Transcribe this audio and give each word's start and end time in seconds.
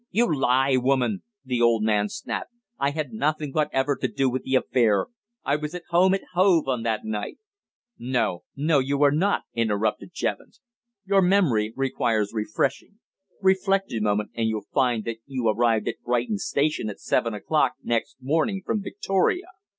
"You 0.09 0.35
lie, 0.35 0.77
woman!" 0.77 1.21
the 1.45 1.61
old 1.61 1.83
man 1.83 2.09
snapped. 2.09 2.49
"I 2.79 2.89
had 2.89 3.13
nothing 3.13 3.51
whatever 3.51 3.95
to 3.97 4.07
do 4.07 4.31
with 4.31 4.41
the 4.41 4.55
affair! 4.55 5.05
I 5.45 5.55
was 5.57 5.75
at 5.75 5.83
home 5.91 6.15
at 6.15 6.23
Hove 6.33 6.67
on 6.67 6.81
that 6.81 7.05
night." 7.05 7.37
"No! 7.99 8.41
no! 8.55 8.79
you 8.79 8.97
were 8.97 9.11
not," 9.11 9.43
interrupted 9.53 10.09
Jevons. 10.11 10.59
"Your 11.05 11.21
memory 11.21 11.71
requires 11.75 12.33
refreshing. 12.33 12.97
Reflect 13.43 13.93
a 13.93 13.99
moment, 14.01 14.31
and 14.33 14.49
you'll 14.49 14.65
find 14.73 15.05
that 15.05 15.17
you 15.27 15.47
arrived 15.47 15.87
at 15.87 16.01
Brighton 16.03 16.39
Station 16.39 16.89
at 16.89 16.99
seven 16.99 17.35
o'clock 17.35 17.73
next 17.83 18.15
morning 18.19 18.63
from 18.65 18.81
Victoria. 18.81 19.45